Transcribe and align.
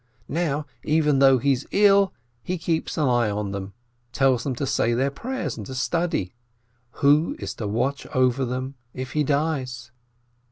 Now, 0.33 0.65
even 0.83 1.19
though 1.19 1.37
he's 1.37 1.67
ill, 1.69 2.11
he 2.41 2.57
keeps 2.57 2.97
an 2.97 3.07
eye 3.07 3.29
on 3.29 3.51
them, 3.51 3.73
tells 4.11 4.43
them 4.43 4.55
to 4.55 4.65
say 4.65 4.95
their 4.95 5.11
prayers 5.11 5.57
and 5.57 5.65
to 5.67 5.75
study. 5.75 6.33
Who 7.05 7.35
is 7.37 7.53
to 7.61 7.67
watch 7.67 8.07
over 8.07 8.43
them 8.43 8.73
if 8.95 9.11
he 9.11 9.23
dies 9.23 9.91